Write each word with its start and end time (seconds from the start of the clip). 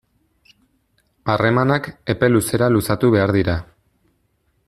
Harremanak 1.33 1.91
epe 2.15 2.31
luzera 2.33 2.71
luzatu 2.77 3.13
behar 3.17 3.35
dira. 3.39 3.59